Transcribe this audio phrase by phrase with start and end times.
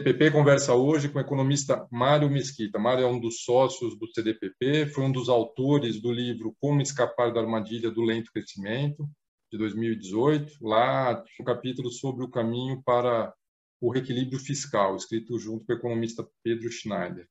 [0.00, 2.78] CDPP conversa hoje com o economista Mário Mesquita.
[2.78, 7.32] Mário é um dos sócios do CDPP, foi um dos autores do livro Como Escapar
[7.34, 9.06] da Armadilha do Lento Crescimento,
[9.52, 10.56] de 2018.
[10.62, 13.34] Lá um capítulo sobre o caminho para
[13.78, 17.28] o reequilíbrio fiscal, escrito junto com o economista Pedro Schneider.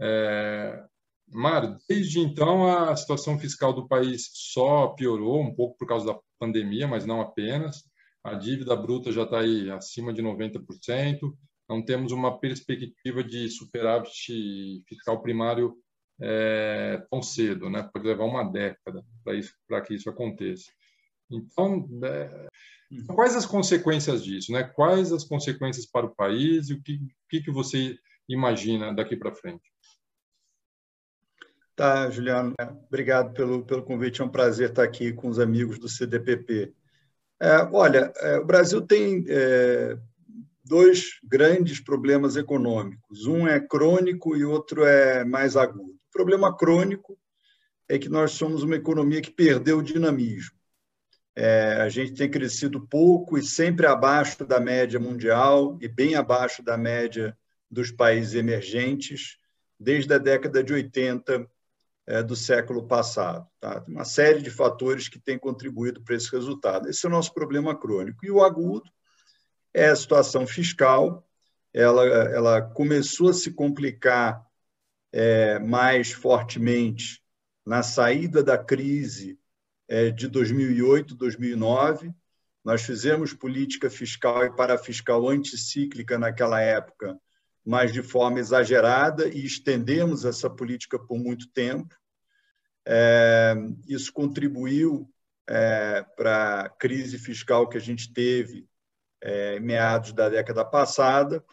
[0.00, 0.84] É...
[1.28, 6.18] Mário, desde então a situação fiscal do país só piorou, um pouco por causa da
[6.38, 7.82] pandemia, mas não apenas.
[8.22, 11.34] A dívida bruta já está aí acima de 90%,
[11.68, 15.76] não temos uma perspectiva de superávit fiscal primário
[16.20, 17.88] é, tão cedo, né?
[17.92, 19.04] pode levar uma década
[19.68, 20.70] para que isso aconteça.
[21.30, 22.46] Então, é,
[23.14, 24.52] quais as consequências disso?
[24.52, 24.62] Né?
[24.62, 29.34] Quais as consequências para o país e o que, que, que você imagina daqui para
[29.34, 29.64] frente?
[31.74, 32.54] Tá, Juliano,
[32.86, 34.22] obrigado pelo, pelo convite.
[34.22, 36.72] É um prazer estar aqui com os amigos do CDPP.
[37.38, 39.98] É, olha, é, o Brasil tem é,
[40.66, 43.26] dois grandes problemas econômicos.
[43.26, 45.92] Um é crônico e outro é mais agudo.
[45.92, 47.18] O problema crônico
[47.88, 50.56] é que nós somos uma economia que perdeu o dinamismo.
[51.36, 56.62] É, a gente tem crescido pouco e sempre abaixo da média mundial e bem abaixo
[56.62, 57.36] da média
[57.70, 59.36] dos países emergentes
[59.78, 61.46] desde a década de 80
[62.06, 63.46] é, do século passado.
[63.60, 63.84] Tá?
[63.86, 66.88] Uma série de fatores que têm contribuído para esse resultado.
[66.88, 68.24] Esse é o nosso problema crônico.
[68.24, 68.90] E o agudo
[69.76, 71.22] é a situação fiscal.
[71.72, 74.42] Ela, ela começou a se complicar
[75.12, 77.22] é, mais fortemente
[77.64, 79.38] na saída da crise
[79.86, 82.10] é, de 2008, 2009.
[82.64, 87.20] Nós fizemos política fiscal e parafiscal anticíclica naquela época,
[87.62, 91.94] mas de forma exagerada, e estendemos essa política por muito tempo.
[92.86, 93.54] É,
[93.86, 95.06] isso contribuiu
[95.46, 98.66] é, para a crise fiscal que a gente teve
[99.20, 101.44] é, meados da década passada,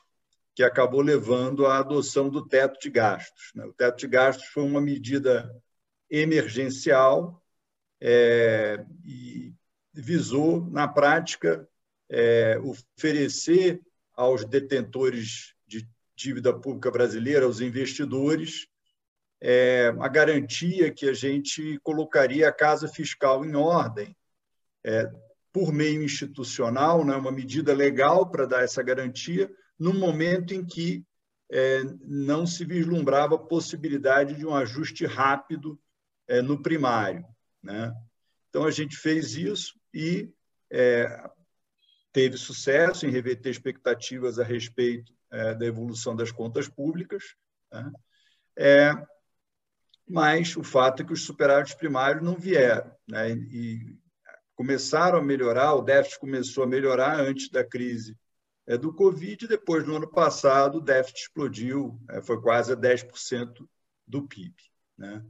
[0.55, 3.51] que acabou levando à adoção do teto de gastos.
[3.55, 3.65] Né?
[3.65, 5.49] O teto de gastos foi uma medida
[6.09, 7.43] emergencial
[7.99, 9.53] é, e
[9.93, 11.67] visou, na prática,
[12.09, 13.81] é, oferecer
[14.15, 15.53] aos detentores
[16.15, 18.67] dívida pública brasileira, aos investidores,
[19.41, 24.15] é, a garantia que a gente colocaria a casa fiscal em ordem,
[24.85, 25.09] é,
[25.53, 31.05] por meio institucional, né, uma medida legal para dar essa garantia, no momento em que
[31.51, 35.79] é, não se vislumbrava a possibilidade de um ajuste rápido
[36.27, 37.23] é, no primário.
[37.61, 37.93] Né?
[38.49, 40.33] Então, a gente fez isso e
[40.71, 41.29] é,
[42.11, 47.23] teve sucesso em reverter expectativas a respeito é, da evolução das contas públicas,
[47.71, 47.91] né?
[48.57, 48.91] é,
[50.09, 53.31] mas o fato é que os superávites primários não vieram, né?
[53.31, 54.01] e
[54.55, 58.17] começaram a melhorar, o déficit começou a melhorar antes da crise
[58.67, 62.75] é, do Covid, e depois, no ano passado, o déficit explodiu, é, foi quase a
[62.75, 63.67] 10%
[64.07, 64.55] do PIB.
[64.97, 65.23] Né?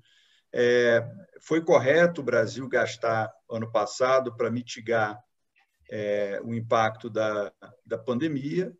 [0.53, 1.03] É,
[1.41, 5.19] foi correto o Brasil gastar ano passado para mitigar
[5.89, 7.51] é, o impacto da,
[7.85, 8.71] da pandemia,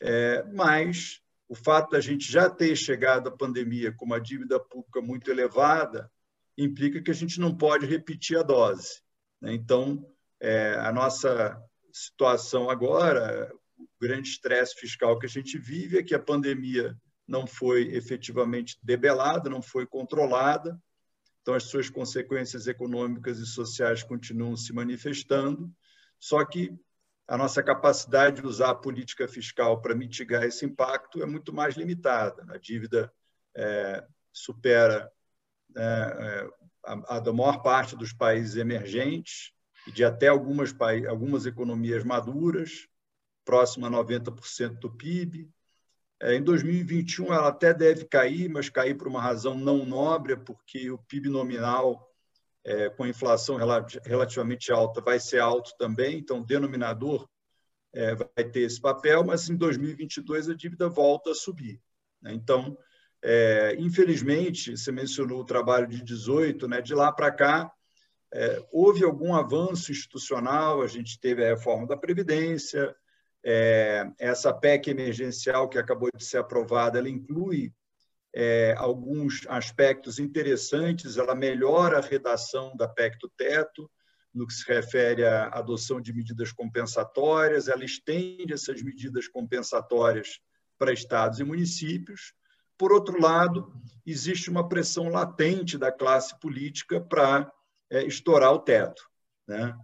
[0.00, 5.00] é, mas o fato da gente já ter chegado à pandemia com uma dívida pública
[5.00, 6.10] muito elevada
[6.56, 9.02] implica que a gente não pode repetir a dose.
[9.40, 9.54] Né?
[9.54, 10.06] Então,
[10.40, 11.60] é, a nossa
[11.92, 17.46] situação agora, o grande estresse fiscal que a gente vive é que a pandemia não
[17.46, 20.78] foi efetivamente debelada, não foi controlada,
[21.42, 25.72] então as suas consequências econômicas e sociais continuam se manifestando,
[26.18, 26.76] só que
[27.28, 31.76] a nossa capacidade de usar a política fiscal para mitigar esse impacto é muito mais
[31.76, 32.44] limitada.
[32.48, 33.12] A dívida
[33.54, 35.10] é, supera
[35.76, 36.50] é, é
[36.86, 39.52] a, da maior parte dos países emergentes
[39.86, 40.74] e de até algumas,
[41.08, 42.88] algumas economias maduras,
[43.44, 45.50] próxima a 90% do PIB.
[46.20, 50.90] É, em 2021, ela até deve cair, mas cair por uma razão não nobre, porque
[50.90, 52.06] o PIB nominal
[52.66, 53.56] é, com inflação
[54.04, 57.28] relativamente alta, vai ser alto também, então o denominador
[57.92, 61.80] é, vai ter esse papel, mas em 2022 a dívida volta a subir.
[62.20, 62.34] Né?
[62.34, 62.76] Então,
[63.28, 66.80] é, infelizmente, você mencionou o trabalho de 18, né?
[66.80, 67.72] de lá para cá,
[68.32, 72.94] é, houve algum avanço institucional, a gente teve a reforma da Previdência,
[73.44, 77.72] é, essa PEC emergencial que acabou de ser aprovada, ela inclui
[78.32, 83.90] é, alguns aspectos interessantes, ela melhora a redação da PEC do teto,
[84.32, 90.38] no que se refere à adoção de medidas compensatórias, ela estende essas medidas compensatórias
[90.78, 92.32] para estados e municípios.
[92.78, 93.72] Por outro lado,
[94.04, 97.50] existe uma pressão latente da classe política para
[97.90, 99.02] é, estourar o teto.
[99.46, 99.74] Né?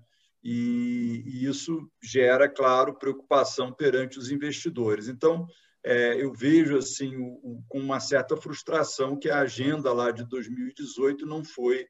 [0.43, 5.09] E, e, isso gera, claro, preocupação perante os investidores.
[5.09, 5.47] Então,
[5.85, 7.13] é, eu vejo assim
[7.69, 11.87] com uma certa frustração que a agenda lá de 2018 não foi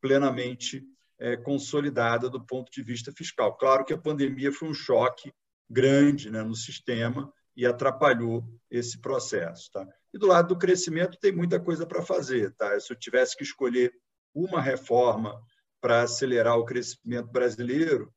[0.00, 0.84] plenamente
[1.18, 3.56] é, consolidada do ponto de vista fiscal.
[3.56, 5.32] Claro que a pandemia foi um choque
[5.68, 9.70] grande né, no sistema e atrapalhou esse processo.
[9.72, 9.86] Tá?
[10.16, 12.50] E do lado do crescimento tem muita coisa para fazer.
[12.54, 12.80] Tá?
[12.80, 13.92] Se eu tivesse que escolher
[14.34, 15.38] uma reforma
[15.78, 18.10] para acelerar o crescimento brasileiro,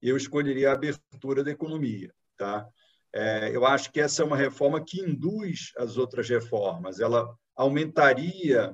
[0.00, 2.14] eu escolheria a abertura da economia.
[2.36, 2.68] Tá?
[3.12, 7.00] É, eu acho que essa é uma reforma que induz as outras reformas.
[7.00, 8.72] Ela aumentaria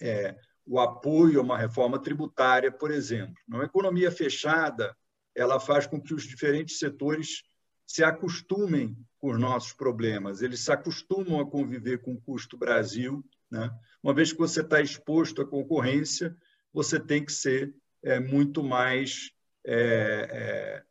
[0.00, 0.34] é,
[0.64, 3.34] o apoio a uma reforma tributária, por exemplo.
[3.46, 4.96] Uma economia fechada,
[5.34, 7.42] ela faz com que os diferentes setores
[7.86, 10.42] se acostumem com os nossos problemas.
[10.42, 13.24] Eles se acostumam a conviver com o custo Brasil.
[13.50, 13.70] Né?
[14.02, 16.36] Uma vez que você está exposto à concorrência,
[16.72, 19.30] você tem que ser é, muito mais
[19.64, 20.82] é, é,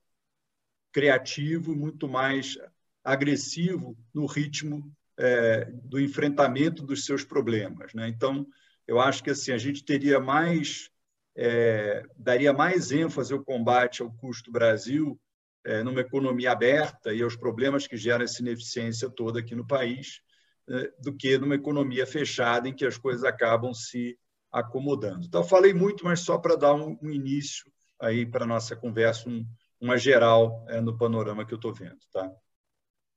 [0.92, 2.57] criativo, muito mais
[3.04, 7.94] agressivo no ritmo é, do enfrentamento dos seus problemas.
[7.94, 8.07] Né?
[8.07, 8.48] Então,
[8.88, 10.89] eu acho que assim a gente teria mais
[11.36, 15.19] é, daria mais ênfase ao combate ao custo Brasil
[15.65, 20.21] é, numa economia aberta e aos problemas que geram essa ineficiência toda aqui no país
[20.69, 24.18] é, do que numa economia fechada em que as coisas acabam se
[24.51, 25.25] acomodando.
[25.25, 29.30] Então, falei muito, mas só para dar um, um início aí para a nossa conversa,
[29.30, 29.45] um,
[29.80, 31.98] uma geral é, no panorama que eu estou vendo.
[32.12, 32.31] Tá?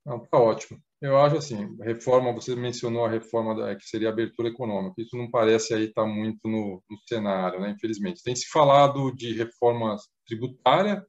[0.04, 0.80] Não, tá ótimo.
[1.00, 5.02] Eu acho assim, reforma, você mencionou a reforma da, que seria a abertura econômica.
[5.02, 7.70] Isso não parece aí estar tá muito no, no, cenário, né?
[7.70, 8.22] Infelizmente.
[8.22, 9.96] Tem se falado de reforma
[10.26, 11.04] tributária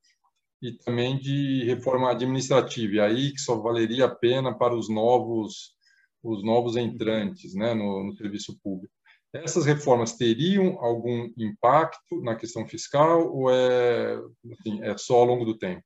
[0.61, 2.95] e também de reforma administrativa.
[2.95, 5.75] E aí que só valeria a pena para os novos
[6.23, 8.93] os novos entrantes, né, no, no serviço público.
[9.33, 14.19] Essas reformas teriam algum impacto na questão fiscal ou é,
[14.59, 15.83] assim, é só ao longo do tempo?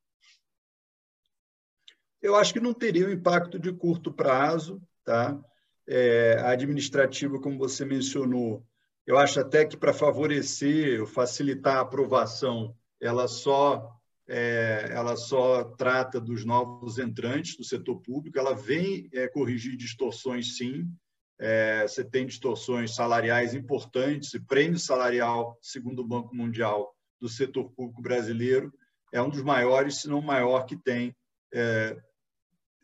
[2.21, 5.39] Eu acho que não teria um impacto de curto prazo, tá?
[5.87, 8.63] É, administrativa, como você mencionou,
[9.07, 13.91] eu acho até que para favorecer, facilitar a aprovação, ela só
[14.33, 20.55] é, ela só trata dos novos entrantes do setor público, ela vem é, corrigir distorções,
[20.55, 20.87] sim,
[21.37, 27.69] é, você tem distorções salariais importantes, e prêmio salarial, segundo o Banco Mundial, do setor
[27.71, 28.73] público brasileiro
[29.11, 31.13] é um dos maiores, se não o maior, que tem
[31.53, 31.97] é,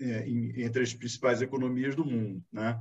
[0.01, 2.43] é, entre as principais economias do mundo.
[2.51, 2.77] Né?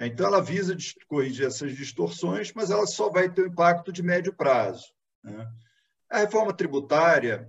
[0.00, 0.76] Então, ela visa
[1.06, 4.84] corrigir essas distorções, mas ela só vai ter um impacto de médio prazo.
[5.22, 5.48] Né?
[6.10, 7.48] A reforma tributária,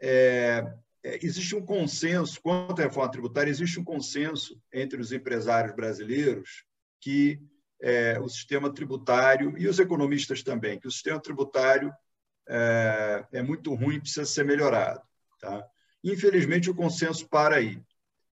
[0.00, 0.64] é,
[1.02, 6.64] é, existe um consenso, quanto à reforma tributária, existe um consenso entre os empresários brasileiros
[7.00, 7.40] que
[7.80, 11.92] é, o sistema tributário, e os economistas também, que o sistema tributário
[12.48, 15.00] é, é muito ruim precisa ser melhorado.
[15.40, 15.64] Tá?
[16.02, 17.80] Infelizmente, o consenso para aí.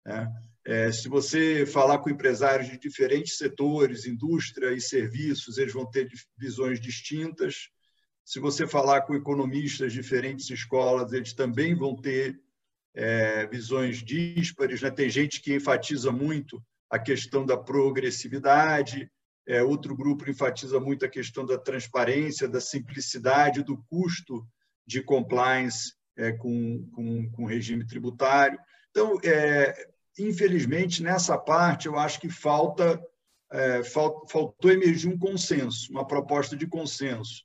[0.05, 0.31] Né?
[0.65, 6.09] É, se você falar com empresários de diferentes setores, indústria e serviços, eles vão ter
[6.37, 7.69] visões distintas.
[8.25, 12.39] Se você falar com economistas de diferentes escolas, eles também vão ter
[12.95, 14.81] é, visões díspares.
[14.81, 14.89] Né?
[14.91, 19.11] Tem gente que enfatiza muito a questão da progressividade,
[19.47, 24.47] é, outro grupo enfatiza muito a questão da transparência, da simplicidade, do custo
[24.85, 28.57] de compliance é, com, com, com regime tributário.
[28.91, 33.01] Então, é, infelizmente, nessa parte, eu acho que falta,
[33.51, 37.43] é, falt, faltou emergir um consenso, uma proposta de consenso.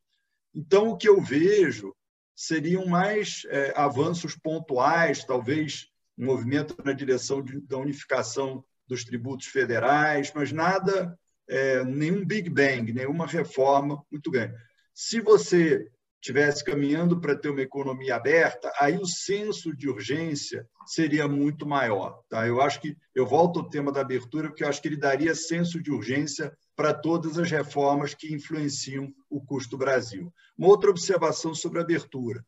[0.55, 1.95] Então, o que eu vejo
[2.35, 9.47] seriam mais é, avanços pontuais, talvez um movimento na direção de, da unificação dos tributos
[9.47, 14.55] federais, mas nada, é, nenhum Big Bang, nenhuma reforma muito grande.
[14.95, 15.87] Se você
[16.21, 22.21] tivesse caminhando para ter uma economia aberta, aí o senso de urgência seria muito maior.
[22.28, 22.47] Tá?
[22.47, 25.35] Eu acho que eu volto ao tema da abertura, porque eu acho que ele daria
[25.35, 30.33] senso de urgência para todas as reformas que influenciam o custo Brasil.
[30.57, 32.47] Uma outra observação sobre abertura: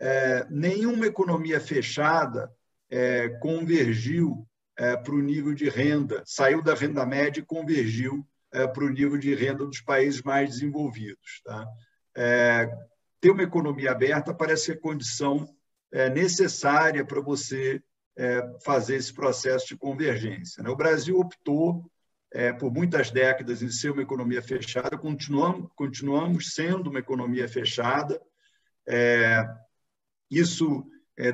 [0.00, 2.50] é, nenhuma economia fechada
[2.88, 8.66] é, convergiu é, para o nível de renda, saiu da renda média e convergiu é,
[8.66, 11.42] para o nível de renda dos países mais desenvolvidos.
[11.44, 11.66] Tá?
[12.16, 12.70] É,
[13.20, 15.46] ter uma economia aberta parece ser condição
[15.92, 17.82] é, necessária para você
[18.64, 20.62] fazer esse processo de convergência.
[20.62, 20.70] Né?
[20.70, 21.84] O Brasil optou
[22.36, 28.20] é, por muitas décadas em ser uma economia fechada, continuamos, continuamos sendo uma economia fechada.
[30.30, 30.84] isso,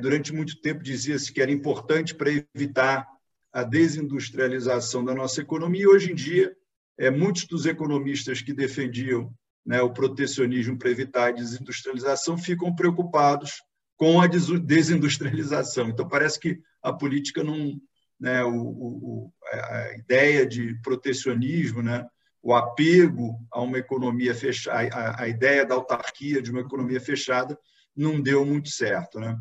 [0.00, 3.06] durante muito tempo, dizia-se que era importante para evitar
[3.52, 5.82] a desindustrialização da nossa economia.
[5.82, 6.56] E hoje em dia,
[6.96, 9.34] é, muitos dos economistas que defendiam
[9.66, 13.60] né, o protecionismo para evitar a desindustrialização ficam preocupados
[13.96, 15.88] com a desindustrialização.
[15.88, 17.80] Então, parece que a política não,
[18.22, 22.06] né, o, o, a ideia de protecionismo, né,
[22.40, 27.58] o apego a uma economia fechada, a, a, ideia da autarquia de uma economia fechada,
[27.96, 29.18] não deu muito certo.
[29.18, 29.36] Né?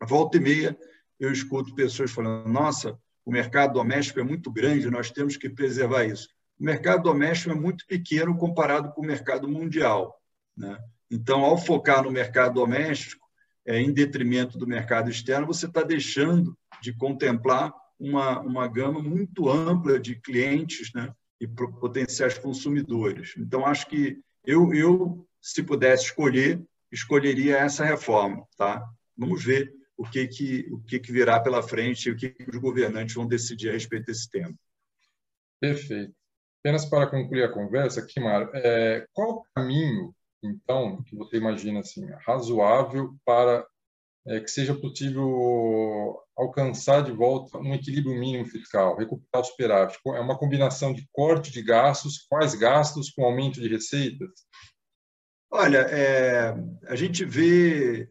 [0.00, 0.78] Volta e meia,
[1.18, 6.04] eu escuto pessoas falando: nossa, o mercado doméstico é muito grande, nós temos que preservar
[6.04, 6.28] isso.
[6.56, 10.14] O mercado doméstico é muito pequeno comparado com o mercado mundial.
[10.56, 10.78] Né?
[11.10, 13.26] Então, ao focar no mercado doméstico,
[13.66, 17.72] é, em detrimento do mercado externo, você está deixando de contemplar
[18.04, 23.34] uma, uma gama muito ampla de clientes né, e potenciais consumidores.
[23.38, 28.46] Então, acho que eu, eu, se pudesse escolher, escolheria essa reforma.
[28.56, 28.86] Tá?
[29.16, 32.50] Vamos ver o que, que, o que, que virá pela frente e o que, que
[32.50, 34.54] os governantes vão decidir a respeito desse tema.
[35.60, 36.14] Perfeito.
[36.60, 42.06] Apenas para concluir a conversa, Kimar, é, qual o caminho, então, que você imagina assim,
[42.26, 43.66] razoável para
[44.26, 49.98] é, que seja possível alcançar de volta um equilíbrio mínimo fiscal, recuperar o superávit?
[50.06, 54.30] É uma combinação de corte de gastos, quais gastos com aumento de receitas?
[55.50, 56.54] Olha, é,
[56.88, 58.08] a gente vê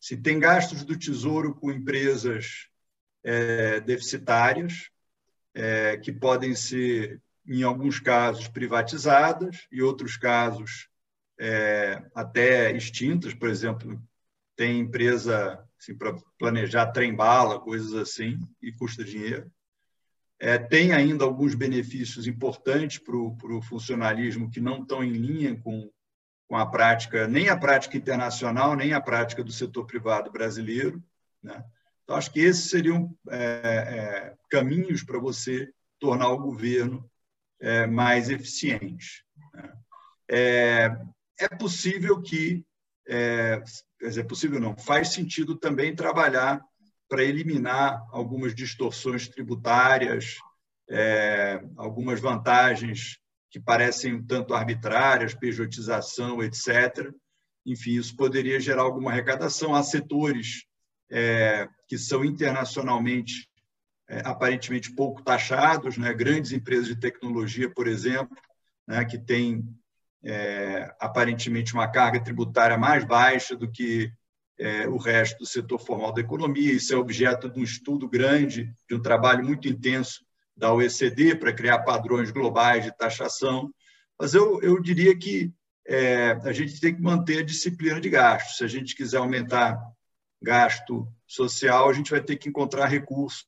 [0.00, 2.68] se tem gastos do Tesouro com empresas
[3.24, 4.90] é, deficitárias,
[5.54, 10.88] é, que podem ser, em alguns casos, privatizadas, e outros casos
[11.38, 14.00] é, até extintas, por exemplo,
[14.58, 19.50] tem empresa assim, para planejar trem-bala, coisas assim, e custa dinheiro.
[20.38, 25.90] É, tem ainda alguns benefícios importantes para o funcionalismo que não estão em linha com
[26.48, 31.02] com a prática, nem a prática internacional, nem a prática do setor privado brasileiro.
[31.42, 31.62] Né?
[32.02, 37.08] Então, acho que esses seriam é, é, caminhos para você tornar o governo
[37.60, 39.22] é, mais eficiente.
[39.52, 39.72] Né?
[40.30, 40.96] É,
[41.38, 42.64] é, possível que,
[43.08, 43.62] é,
[43.98, 46.60] quer dizer, é possível não, faz sentido também trabalhar
[47.08, 50.36] para eliminar algumas distorções tributárias,
[50.90, 53.18] é, algumas vantagens
[53.50, 57.10] que parecem um tanto arbitrárias, pejotização, etc.
[57.64, 59.74] Enfim, isso poderia gerar alguma arrecadação.
[59.74, 60.64] Há setores
[61.10, 63.48] é, que são internacionalmente
[64.08, 66.12] é, aparentemente pouco taxados, né?
[66.12, 68.36] grandes empresas de tecnologia, por exemplo,
[68.86, 69.04] né?
[69.04, 69.64] que têm
[70.24, 74.10] é, aparentemente uma carga tributária mais baixa do que
[74.58, 76.72] é, o resto do setor formal da economia.
[76.72, 80.24] Isso é objeto de um estudo grande, de um trabalho muito intenso
[80.56, 83.72] da OECD para criar padrões globais de taxação,
[84.18, 85.52] mas eu, eu diria que
[85.86, 88.56] é, a gente tem que manter a disciplina de gasto.
[88.56, 89.80] Se a gente quiser aumentar
[90.42, 93.46] gasto social, a gente vai ter que encontrar recursos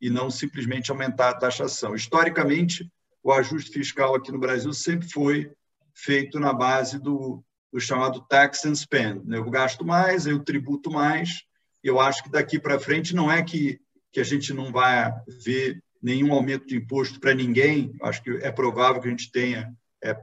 [0.00, 1.94] e não simplesmente aumentar a taxação.
[1.94, 2.90] Historicamente,
[3.22, 5.52] o ajuste fiscal aqui no Brasil sempre foi
[5.94, 7.42] feito na base do,
[7.72, 9.26] do chamado tax and spend.
[9.26, 9.38] Né?
[9.38, 11.44] Eu gasto mais, eu tributo mais,
[11.82, 13.80] eu acho que daqui para frente não é que,
[14.12, 15.12] que a gente não vai
[15.44, 17.94] ver nenhum aumento de imposto para ninguém.
[18.02, 20.16] Acho que é provável que a gente tenha, é,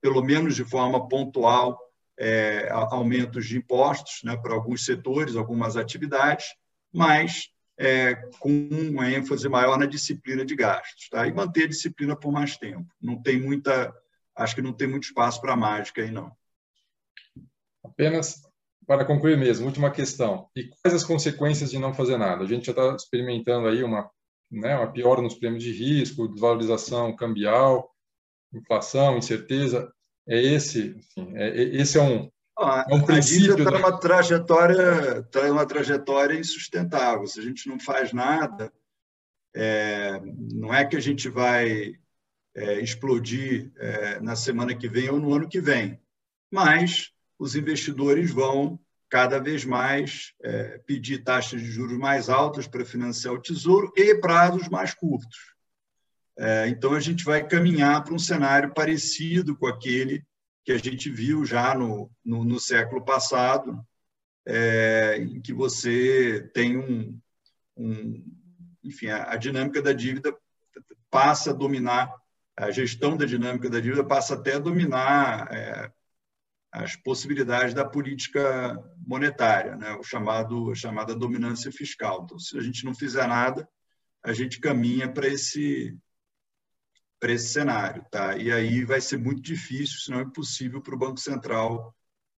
[0.00, 1.78] pelo menos de forma pontual,
[2.18, 6.46] é, aumentos de impostos né, para alguns setores, algumas atividades,
[6.92, 11.26] mas é, com uma ênfase maior na disciplina de gastos, tá?
[11.26, 12.86] E manter a disciplina por mais tempo.
[13.00, 13.94] Não tem muita,
[14.36, 16.30] acho que não tem muito espaço para mágica aí não.
[17.84, 18.42] Apenas
[18.86, 20.48] para concluir mesmo, última questão.
[20.54, 22.44] E quais as consequências de não fazer nada?
[22.44, 24.10] A gente já está experimentando aí uma
[24.50, 27.90] né, uma piora nos prêmios de risco, desvalorização cambial,
[28.52, 29.92] inflação, incerteza.
[30.28, 33.54] É esse, assim, é, é, esse é um, ah, é um princípio.
[33.54, 33.78] A está da...
[33.78, 37.26] numa trajetória, está numa trajetória insustentável.
[37.26, 38.72] Se a gente não faz nada,
[39.54, 40.20] é,
[40.52, 41.94] não é que a gente vai
[42.56, 46.00] é, explodir é, na semana que vem ou no ano que vem,
[46.50, 52.84] mas os investidores vão cada vez mais é, pedir taxas de juros mais altas para
[52.84, 55.54] financiar o tesouro e prazos mais curtos.
[56.38, 60.24] É, então, a gente vai caminhar para um cenário parecido com aquele
[60.64, 63.80] que a gente viu já no, no, no século passado,
[64.46, 67.18] é, em que você tem um,
[67.76, 68.24] um
[68.82, 70.36] enfim, a, a dinâmica da dívida
[71.10, 72.12] passa a dominar,
[72.56, 75.92] a gestão da dinâmica da dívida passa até a dominar é,
[76.72, 79.92] as possibilidades da política monetária, né?
[79.92, 82.22] o chamado a chamada dominância fiscal.
[82.24, 83.68] Então, se a gente não fizer nada,
[84.22, 85.96] a gente caminha para esse
[87.18, 88.36] para esse cenário, tá?
[88.36, 91.94] E aí vai ser muito difícil, se não é impossível para o Banco Central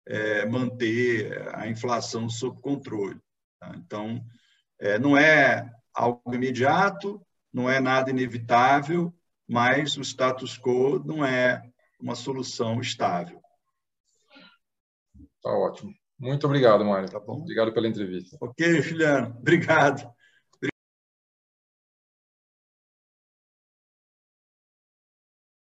[0.07, 3.21] é, manter a inflação sob controle.
[3.59, 3.73] Tá?
[3.77, 4.25] Então,
[4.79, 7.21] é, não é algo imediato,
[7.53, 9.13] não é nada inevitável,
[9.49, 11.63] mas o status quo não é
[12.01, 13.41] uma solução estável.
[15.43, 15.93] Tá ótimo.
[16.19, 17.11] Muito obrigado, Mário.
[17.11, 17.41] Tá bom?
[17.41, 18.37] Obrigado pela entrevista.
[18.41, 19.37] Ok, Juliano.
[19.39, 20.09] Obrigado.